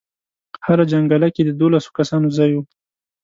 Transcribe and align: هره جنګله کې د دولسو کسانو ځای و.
هره 0.65 0.83
جنګله 0.91 1.27
کې 1.35 1.41
د 1.45 1.51
دولسو 1.61 1.89
کسانو 1.97 2.27
ځای 2.37 2.51
و. 2.53 2.57